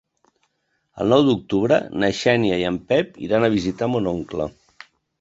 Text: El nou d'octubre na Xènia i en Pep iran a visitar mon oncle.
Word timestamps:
El 1.05 1.13
nou 1.15 1.21
d'octubre 1.27 1.79
na 2.05 2.11
Xènia 2.21 2.59
i 2.65 2.67
en 2.73 2.83
Pep 2.93 3.23
iran 3.29 3.49
a 3.51 3.55
visitar 3.61 3.95
mon 3.95 4.15
oncle. 4.19 4.53